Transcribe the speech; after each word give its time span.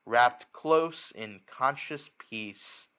Wrapt 0.03 0.51
close 0.51 1.11
in 1.11 1.41
conscious 1.45 2.09
peace. 2.17 2.87